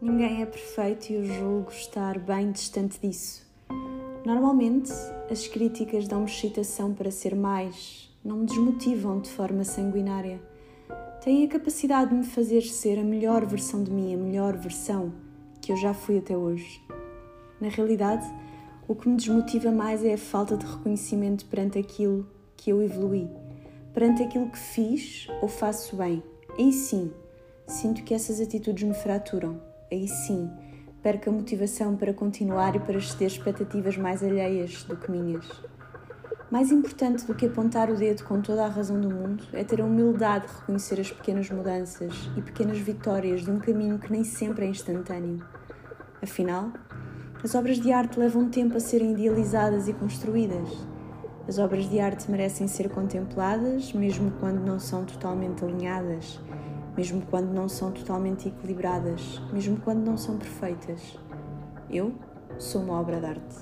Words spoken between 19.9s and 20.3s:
é a